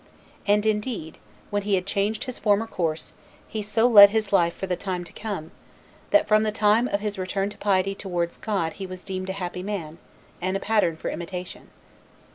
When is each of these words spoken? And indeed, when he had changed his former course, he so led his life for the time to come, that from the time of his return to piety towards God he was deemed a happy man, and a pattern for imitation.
And 0.47 0.65
indeed, 0.65 1.19
when 1.51 1.61
he 1.61 1.75
had 1.75 1.85
changed 1.85 2.23
his 2.23 2.39
former 2.39 2.65
course, 2.65 3.13
he 3.47 3.61
so 3.61 3.87
led 3.87 4.09
his 4.09 4.33
life 4.33 4.55
for 4.55 4.65
the 4.65 4.75
time 4.75 5.03
to 5.03 5.13
come, 5.13 5.51
that 6.09 6.27
from 6.27 6.41
the 6.41 6.51
time 6.51 6.87
of 6.87 7.01
his 7.01 7.19
return 7.19 7.51
to 7.51 7.57
piety 7.59 7.93
towards 7.93 8.37
God 8.37 8.73
he 8.73 8.87
was 8.87 9.03
deemed 9.03 9.29
a 9.29 9.33
happy 9.33 9.61
man, 9.61 9.99
and 10.41 10.57
a 10.57 10.59
pattern 10.59 10.97
for 10.97 11.09
imitation. 11.11 11.69